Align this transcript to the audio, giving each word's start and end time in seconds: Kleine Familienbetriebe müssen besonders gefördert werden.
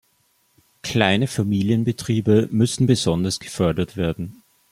Kleine 0.81 1.27
Familienbetriebe 1.27 2.47
müssen 2.51 2.87
besonders 2.87 3.39
gefördert 3.39 3.97
werden. 3.97 4.41